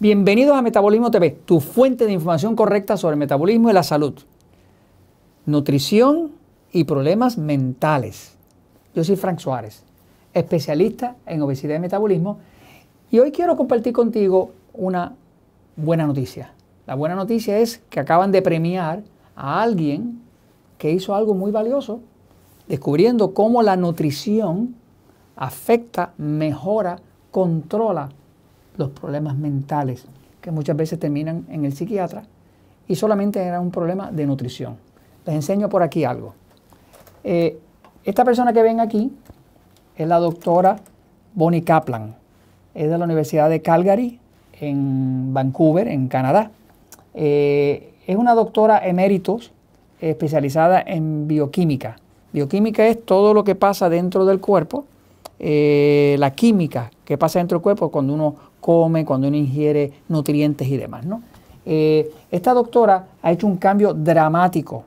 [0.00, 4.14] Bienvenidos a Metabolismo TV, tu fuente de información correcta sobre metabolismo y la salud,
[5.44, 6.30] nutrición
[6.72, 8.36] y problemas mentales.
[8.94, 9.82] Yo soy Frank Suárez,
[10.34, 12.38] especialista en obesidad y metabolismo,
[13.10, 15.16] y hoy quiero compartir contigo una
[15.74, 16.52] buena noticia.
[16.86, 19.02] La buena noticia es que acaban de premiar
[19.34, 20.22] a alguien
[20.78, 21.98] que hizo algo muy valioso,
[22.68, 24.76] descubriendo cómo la nutrición
[25.34, 27.00] afecta, mejora,
[27.32, 28.10] controla
[28.78, 30.06] los problemas mentales
[30.40, 32.22] que muchas veces terminan en el psiquiatra
[32.86, 34.76] y solamente era un problema de nutrición.
[35.26, 36.34] Les enseño por aquí algo.
[37.22, 37.58] Eh,
[38.04, 39.12] esta persona que ven aquí
[39.96, 40.76] es la doctora
[41.34, 42.14] Bonnie Kaplan.
[42.74, 44.18] Es de la Universidad de Calgary,
[44.60, 46.50] en Vancouver, en Canadá.
[47.14, 49.52] Eh, es una doctora eméritos
[50.00, 51.96] especializada en bioquímica.
[52.32, 54.84] Bioquímica es todo lo que pasa dentro del cuerpo,
[55.40, 60.68] eh, la química que pasa dentro del cuerpo cuando uno come, cuando uno ingiere nutrientes
[60.68, 61.06] y demás.
[61.06, 61.22] ¿no?
[61.64, 64.84] Eh, esta doctora ha hecho un cambio dramático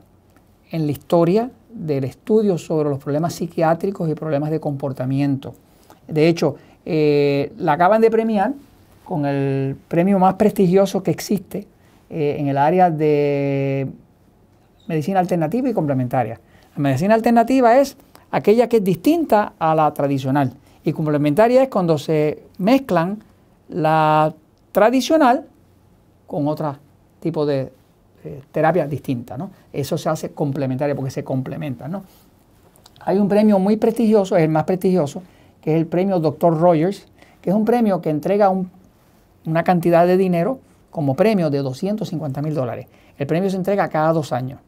[0.70, 5.54] en la historia del estudio sobre los problemas psiquiátricos y problemas de comportamiento.
[6.06, 6.54] De hecho,
[6.86, 8.52] eh, la acaban de premiar
[9.02, 11.66] con el premio más prestigioso que existe
[12.08, 13.88] eh, en el área de
[14.86, 16.38] medicina alternativa y complementaria.
[16.76, 17.96] La medicina alternativa es
[18.30, 20.52] aquella que es distinta a la tradicional
[20.84, 23.22] y complementaria es cuando se mezclan
[23.68, 24.34] la
[24.72, 25.46] tradicional
[26.26, 26.76] con otro
[27.20, 27.72] tipo de
[28.24, 29.36] eh, terapia distinta.
[29.36, 29.50] ¿no?
[29.72, 31.92] Eso se hace complementaria porque se complementan.
[31.92, 32.04] ¿no?
[33.00, 35.22] Hay un premio muy prestigioso, es el más prestigioso,
[35.60, 36.58] que es el premio Dr.
[36.58, 37.06] Rogers,
[37.40, 38.52] que es un premio que entrega
[39.44, 42.86] una cantidad de dinero como premio de 250 mil dólares.
[43.18, 44.60] El premio se entrega cada dos años.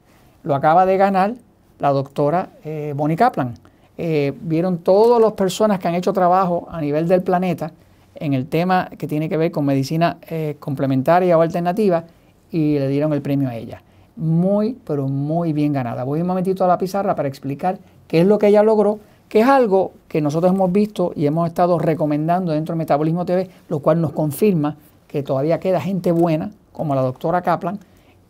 [0.43, 1.35] Lo acaba de ganar
[1.79, 3.55] la doctora eh, Bonnie Kaplan.
[3.97, 7.73] Eh, vieron todas las personas que han hecho trabajo a nivel del planeta
[8.17, 12.05] en el tema que tiene que ver con medicina eh, complementaria o alternativa
[12.51, 13.83] y le dieron el premio a ella.
[14.17, 16.05] Muy, pero muy bien ganada.
[16.05, 19.41] Voy un momentito a la pizarra para explicar qué es lo que ella logró, que
[19.41, 23.81] es algo que nosotros hemos visto y hemos estado recomendando dentro de Metabolismo TV, lo
[23.81, 24.77] cual nos confirma
[25.09, 27.79] que todavía queda gente buena, como la doctora Kaplan,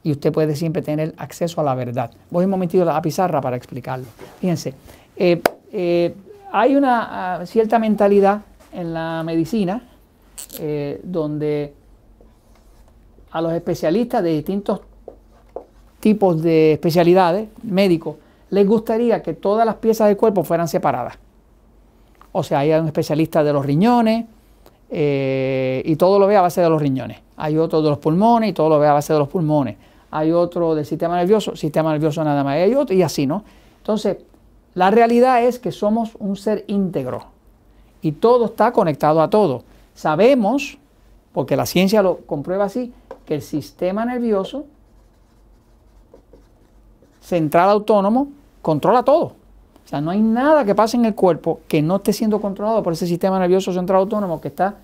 [0.02, 2.10] y usted puede siempre tener acceso a la verdad.
[2.31, 4.04] Voy un momentito a la pizarra para explicarlo.
[4.38, 4.75] Fíjense,
[5.16, 5.41] eh,
[5.72, 6.14] eh,
[6.52, 8.42] hay una ah, cierta mentalidad
[8.72, 9.82] en la medicina,
[10.60, 11.75] eh, donde
[13.30, 14.80] a los especialistas de distintos
[16.00, 18.16] tipos de especialidades médicos
[18.50, 21.19] les gustaría que todas las piezas del cuerpo fueran separadas.
[22.32, 24.26] O sea, hay un especialista de los riñones
[24.91, 27.19] y todo lo ve a base de los riñones.
[27.36, 29.76] Hay otro de los pulmones y todo lo ve a base de los pulmones.
[30.12, 32.54] Hay otro del sistema nervioso, sistema nervioso nada más.
[32.54, 33.42] hay otro y así, ¿no?
[33.78, 34.19] Entonces,
[34.74, 37.26] la realidad es que somos un ser íntegro
[38.02, 39.62] y todo está conectado a todo.
[39.94, 40.78] Sabemos,
[41.32, 42.92] porque la ciencia lo comprueba así,
[43.24, 44.66] que el sistema nervioso
[47.20, 48.28] central autónomo
[48.62, 49.24] controla todo.
[49.84, 52.82] O sea, no hay nada que pase en el cuerpo que no esté siendo controlado
[52.82, 54.74] por ese sistema nervioso central autónomo que está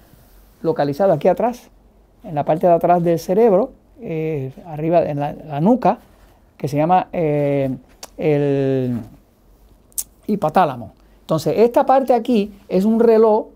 [0.62, 1.68] localizado aquí atrás,
[2.22, 5.98] en la parte de atrás del cerebro, eh, arriba en la, nuca,
[6.56, 7.74] que se llama eh,
[8.18, 9.00] el
[10.30, 10.92] hipotálamo.
[11.20, 13.46] Entonces, esta parte aquí es un reloj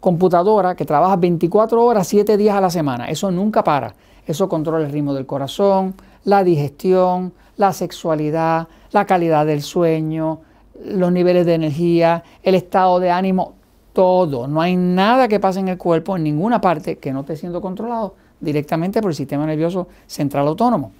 [0.00, 3.06] computadora que trabaja 24 horas, 7 días a la semana.
[3.06, 3.94] Eso nunca para.
[4.26, 10.40] Eso controla el ritmo del corazón, la digestión, la sexualidad, la calidad del sueño,
[10.84, 13.54] los niveles de energía, el estado de ánimo,
[13.92, 14.46] todo.
[14.46, 17.60] No hay nada que pase en el cuerpo, en ninguna parte, que no esté siendo
[17.60, 20.92] controlado directamente por el sistema nervioso central autónomo.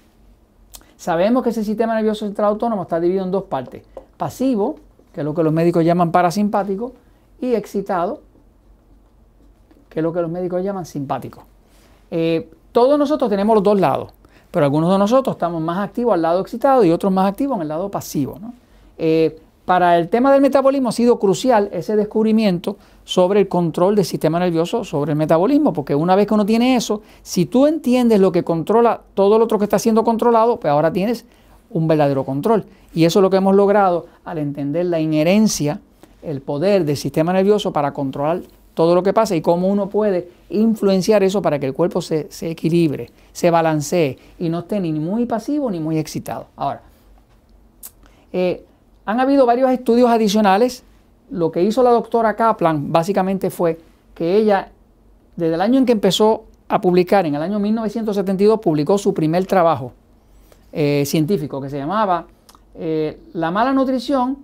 [0.97, 3.83] Sabemos que ese sistema nervioso central autónomo está dividido en dos partes.
[4.17, 4.77] Pasivo,
[5.17, 6.93] que es lo que los médicos llaman parasimpático,
[7.41, 8.21] y excitado,
[9.89, 11.43] que es lo que los médicos llaman simpático.
[12.11, 14.13] Eh, todos nosotros tenemos los dos lados,
[14.51, 17.63] pero algunos de nosotros estamos más activos al lado excitado y otros más activos en
[17.63, 18.39] el lado pasivo.
[18.99, 24.05] Eh, para el tema del metabolismo ha sido crucial ese descubrimiento sobre el control del
[24.05, 28.21] sistema nervioso sobre el metabolismo, porque una vez que uno tiene eso, si tú entiendes
[28.21, 31.25] lo que controla todo lo otro que está siendo controlado, pues ahora tienes
[31.77, 32.65] un verdadero control.
[32.95, 35.81] Y eso es lo que hemos logrado al entender la inherencia,
[36.23, 38.41] el poder del sistema nervioso para controlar
[38.73, 42.29] todo lo que pasa y cómo uno puede influenciar eso para que el cuerpo se,
[42.41, 46.47] equilibre, se balancee y no esté ni muy pasivo ni muy excitado.
[46.57, 46.81] Ahora,
[48.33, 48.65] eh,
[49.05, 50.83] han habido varios estudios adicionales.
[51.31, 53.79] Lo que hizo la doctora Kaplan básicamente fue
[54.15, 54.71] que ella,
[55.37, 59.45] desde el año en que empezó a publicar, en el año 1972, publicó su primer
[59.47, 59.93] trabajo
[60.73, 62.27] eh, científico que se llamaba
[62.75, 64.39] eh, La mala nutrición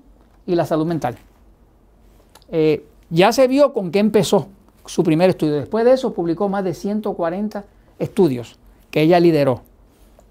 [0.47, 1.17] y la salud mental.
[2.51, 4.49] Eh, ya se vio con qué empezó,
[4.87, 5.55] su primer estudio.
[5.55, 7.65] Después de eso publicó más de 140
[7.99, 8.59] estudios
[8.91, 9.63] que ella lideró.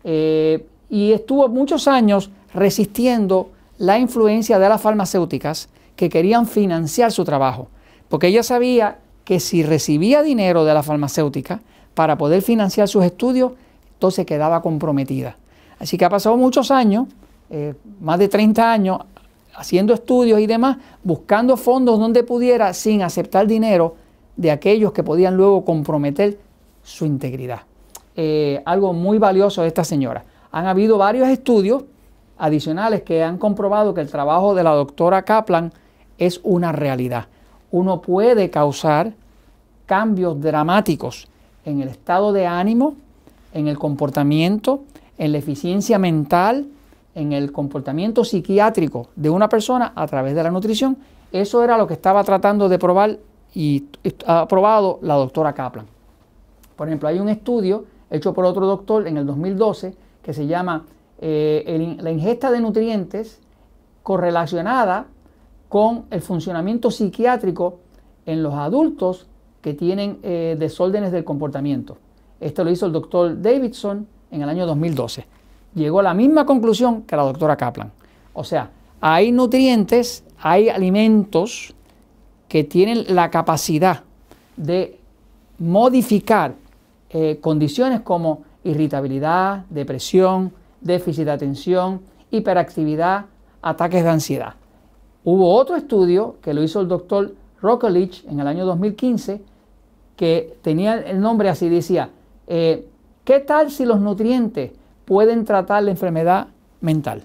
[0.04, 7.68] Y estuvo muchos años resistiendo la influencia de las farmacéuticas que querían financiar su trabajo,
[8.10, 11.62] porque ella sabía que si recibía dinero de la farmacéutica
[11.94, 13.54] para poder financiar sus estudios,
[13.94, 15.38] entonces quedaba comprometida.
[15.82, 17.08] Así que ha pasado muchos años,
[17.50, 19.00] eh, más de 30 años,
[19.56, 23.96] haciendo estudios y demás, buscando fondos donde pudiera sin aceptar dinero
[24.36, 26.38] de aquellos que podían luego comprometer
[26.84, 27.62] su integridad.
[28.16, 30.24] Eh, algo muy valioso de esta señora.
[30.52, 31.86] Han habido varios estudios
[32.38, 35.74] adicionales que han comprobado que el trabajo de la doctora Kaplan
[36.20, 37.26] es una realidad.
[37.72, 39.14] Uno puede causar
[39.88, 41.28] cambios dramáticos
[41.66, 42.94] en el estado de ánimo,
[43.52, 44.84] en el comportamiento,
[45.18, 46.68] en la eficiencia mental,
[47.16, 50.98] en el comportamiento psiquiátrico de una persona a través de la nutrición.
[51.32, 53.20] Eso era lo que estaba tratando de probar
[53.54, 53.86] y
[54.26, 55.86] ha probado la doctora Kaplan.
[56.76, 60.86] Por ejemplo, hay un estudio hecho por otro doctor en el 2012 que se llama
[61.20, 63.40] eh, la ingesta de nutrientes
[64.04, 65.06] correlacionada
[65.70, 67.80] con el funcionamiento psiquiátrico
[68.26, 69.28] en los adultos
[69.62, 71.98] que tienen eh, desórdenes del comportamiento.
[72.40, 75.26] Esto lo hizo el doctor Davidson en el año 2012.
[75.76, 77.92] Llegó a la misma conclusión que la doctora Kaplan.
[78.34, 81.74] O sea, hay nutrientes, hay alimentos
[82.48, 84.04] que tienen la capacidad
[84.58, 85.00] de
[85.60, 86.56] modificar
[87.10, 90.52] eh, condiciones como irritabilidad, depresión,
[90.82, 92.02] déficit de atención,
[92.32, 93.26] hiperactividad,
[93.62, 94.54] ataques de ansiedad.
[95.24, 99.42] Hubo otro estudio que lo hizo el doctor Rockledge en el año 2015
[100.16, 102.10] que tenía el nombre así, decía,
[102.48, 102.88] eh,
[103.24, 104.72] ¿qué tal si los nutrientes
[105.06, 106.48] pueden tratar la enfermedad
[106.82, 107.24] mental?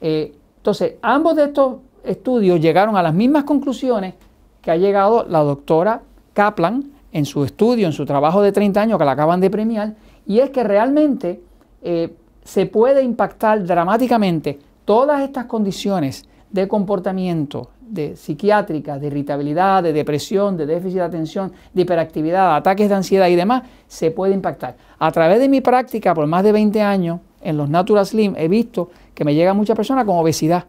[0.00, 4.14] Eh, entonces, ambos de estos estudios llegaron a las mismas conclusiones
[4.60, 8.98] que ha llegado la doctora Kaplan en su estudio, en su trabajo de 30 años
[8.98, 9.94] que la acaban de premiar,
[10.26, 11.42] y es que realmente
[11.82, 12.14] eh,
[12.44, 20.56] se puede impactar dramáticamente todas estas condiciones de comportamiento, de psiquiátrica, de irritabilidad, de depresión,
[20.56, 24.76] de déficit de atención, de hiperactividad, ataques de ansiedad y demás, se puede impactar.
[24.98, 28.48] A través de mi práctica por más de 20 años en los Natural Slim he
[28.48, 30.64] visto que me llega mucha persona con obesidad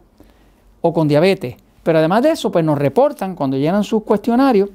[0.80, 4.70] o con diabetes pero además de eso, pues nos reportan cuando llenan sus cuestionarios,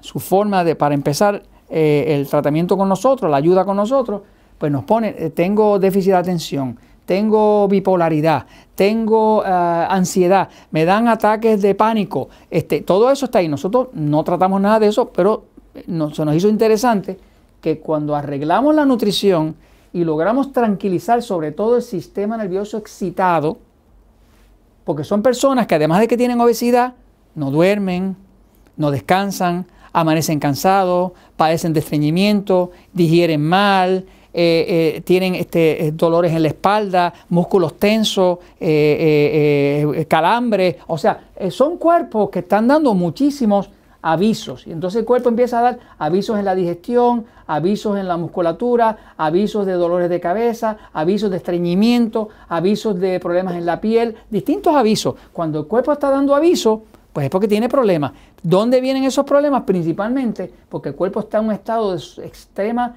[0.00, 4.22] su forma de, para empezar eh, el tratamiento con nosotros, la ayuda con nosotros,
[4.56, 8.44] pues nos ponen, eh, tengo déficit de atención, tengo bipolaridad,
[8.74, 13.48] tengo eh, ansiedad, me dan ataques de pánico, este, todo eso está ahí.
[13.48, 15.46] Nosotros no tratamos nada de eso, pero
[15.86, 17.18] no, se nos hizo interesante
[17.62, 19.56] que cuando arreglamos la nutrición
[19.94, 23.56] y logramos tranquilizar sobre todo el sistema nervioso excitado,
[24.84, 26.92] porque son personas que además de que tienen obesidad,
[27.34, 28.16] no duermen,
[28.76, 29.64] no descansan,
[29.94, 36.48] amanecen cansados, padecen de estreñimiento, digieren mal, eh, eh, tienen este, eh, dolores en la
[36.48, 38.38] espalda, músculos tensos,
[40.06, 43.70] calambre, o sea, son cuerpos que están dando muchísimos
[44.02, 44.66] avisos.
[44.66, 49.14] Y entonces el cuerpo empieza a dar avisos en la digestión, avisos en la musculatura,
[49.16, 54.76] avisos de dolores de cabeza, avisos de estreñimiento, avisos de problemas en la piel, distintos
[54.76, 55.14] avisos.
[55.32, 56.80] Cuando el cuerpo está dando avisos,
[57.12, 58.12] pues es porque tiene problemas.
[58.42, 59.62] ¿Dónde vienen esos problemas?
[59.62, 62.94] Principalmente porque el cuerpo está en un estado de extrema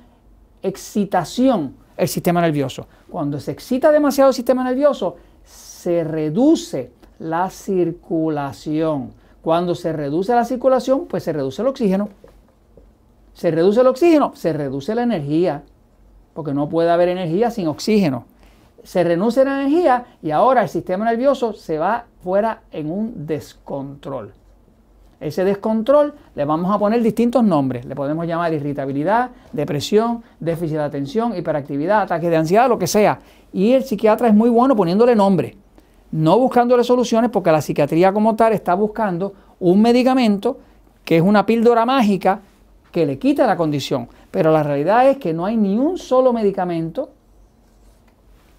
[0.61, 2.87] excitación, el sistema nervioso.
[3.09, 10.45] Cuando se excita demasiado el sistema nervioso, se reduce la circulación cuando se reduce la
[10.45, 12.09] circulación, pues se reduce el oxígeno.
[13.33, 15.63] Se reduce el oxígeno, se reduce la energía,
[16.33, 18.25] porque no puede haber energía sin oxígeno.
[18.83, 24.33] Se reduce la energía y ahora el sistema nervioso se va fuera en un descontrol.
[25.21, 27.85] Ese descontrol le vamos a poner distintos nombres.
[27.85, 33.19] Le podemos llamar irritabilidad, depresión, déficit de atención, hiperactividad, ataque de ansiedad, lo que sea.
[33.53, 35.55] Y el psiquiatra es muy bueno poniéndole nombre
[36.11, 40.57] no buscándole soluciones porque la psiquiatría como tal está buscando un medicamento
[41.05, 42.41] que es una píldora mágica
[42.91, 44.09] que le quita la condición.
[44.29, 47.09] Pero la realidad es que no hay ni un solo medicamento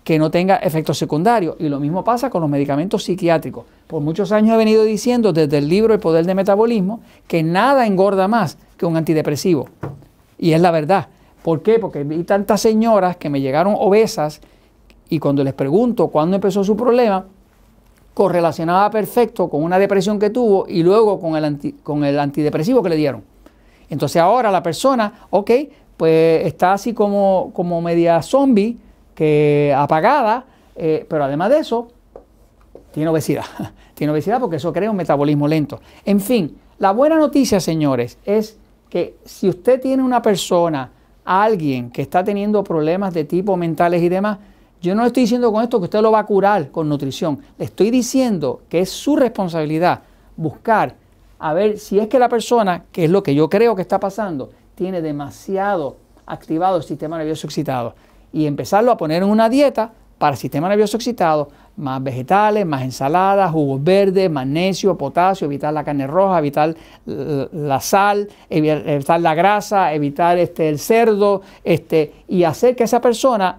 [0.04, 1.56] que no tenga efectos secundarios.
[1.58, 3.64] Y lo mismo pasa con los medicamentos psiquiátricos.
[3.86, 7.86] Por muchos años he venido diciendo desde el libro El Poder del Metabolismo que nada
[7.86, 9.68] engorda más que un antidepresivo.
[10.38, 11.08] Y es la verdad.
[11.42, 11.78] ¿Por qué?
[11.78, 14.40] Porque vi tantas señoras que me llegaron obesas
[15.08, 17.26] y cuando les pregunto cuándo empezó su problema,
[18.14, 22.88] correlacionaba perfecto con una depresión que tuvo y luego con el, con el antidepresivo que
[22.88, 23.22] le dieron.
[23.90, 25.50] Entonces ahora la persona, ok,
[25.96, 28.78] pues está así como, como media zombie,
[29.14, 30.44] que apagada,
[30.76, 31.88] eh, pero además de eso,
[32.92, 33.44] tiene obesidad.
[33.94, 35.80] tiene obesidad porque eso crea un metabolismo lento.
[36.04, 38.58] En fin, La buena noticia, señores, es
[38.90, 40.90] que si usted tiene una persona,
[41.24, 44.38] alguien que está teniendo problemas de tipo mentales y demás,
[44.80, 47.38] yo no le estoy diciendo con esto que usted lo va a curar con nutrición.
[47.56, 50.02] Le estoy diciendo que es su responsabilidad
[50.36, 50.96] buscar
[51.38, 54.00] a ver si es que la persona, que es lo que yo creo que está
[54.00, 57.94] pasando, tiene demasiado activado el sistema nervioso excitado
[58.32, 62.82] y empezarlo a poner en una dieta para el sistema nervioso excitado, más vegetales, más
[62.82, 66.74] ensaladas, jugos verdes, magnesio, potasio, evitar la carne roja, evitar
[67.06, 73.58] la sal, evitar la grasa, evitar este, el cerdo, este, y hacer que esa persona,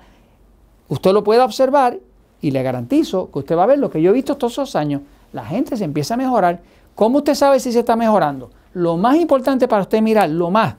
[0.88, 1.98] usted lo pueda observar
[2.40, 4.76] y le garantizo que usted va a ver lo que yo he visto todos esos
[4.76, 5.02] años,
[5.34, 6.62] la gente se empieza a mejorar.
[6.96, 8.52] ¿Cómo usted sabe si se está mejorando?
[8.74, 10.76] Lo más importante para usted mirar, lo más,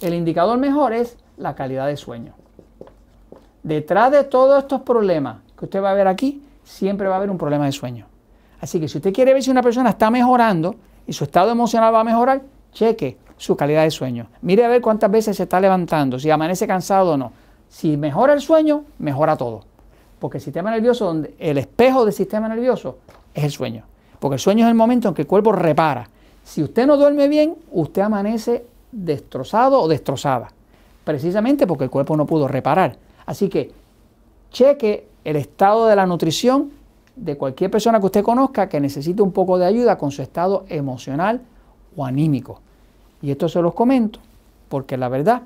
[0.00, 2.37] el indicador mejor es la calidad de sueño.
[3.68, 7.28] Detrás de todos estos problemas que usted va a ver aquí, siempre va a haber
[7.28, 8.06] un problema de sueño.
[8.62, 10.74] Así que si usted quiere ver si una persona está mejorando
[11.06, 12.40] y su estado emocional va a mejorar,
[12.72, 14.28] cheque su calidad de sueño.
[14.40, 17.30] Mire a ver cuántas veces se está levantando, si amanece cansado o no.
[17.68, 19.64] Si mejora el sueño, mejora todo.
[20.18, 22.96] Porque el sistema nervioso, el espejo del sistema nervioso
[23.34, 23.82] es el sueño.
[24.18, 26.08] Porque el sueño es el momento en que el cuerpo repara.
[26.42, 30.48] Si usted no duerme bien, usted amanece destrozado o destrozada.
[31.04, 32.96] Precisamente porque el cuerpo no pudo reparar.
[33.28, 33.72] Así que
[34.50, 36.70] cheque el estado de la nutrición
[37.14, 40.64] de cualquier persona que usted conozca que necesite un poco de ayuda con su estado
[40.70, 41.42] emocional
[41.94, 42.62] o anímico.
[43.20, 44.18] Y esto se los comento
[44.70, 45.42] porque la verdad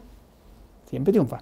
[0.88, 1.40] siempre triunfa.